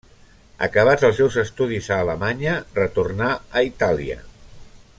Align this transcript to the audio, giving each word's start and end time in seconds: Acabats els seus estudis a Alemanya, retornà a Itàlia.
Acabats 0.67 1.03
els 1.09 1.19
seus 1.19 1.37
estudis 1.41 1.89
a 1.91 1.99
Alemanya, 2.05 2.55
retornà 2.79 3.29
a 3.61 3.65
Itàlia. 3.69 4.19